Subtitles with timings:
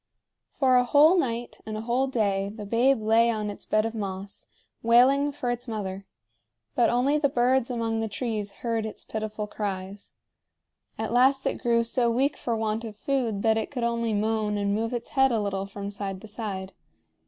[0.49, 3.93] For a whole night and a whole day the babe lay on its bed of
[3.93, 4.47] moss,
[4.81, 6.07] wailing for its mother;
[6.73, 10.13] but only the birds among the trees heard its pitiful cries.
[10.97, 14.57] At last it grew so weak for want of food that it could only moan
[14.57, 16.73] and move its head a little from side to side.